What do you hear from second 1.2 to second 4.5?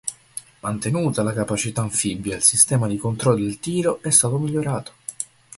la capacità anfibia e il sistema di controllo del tiro è stato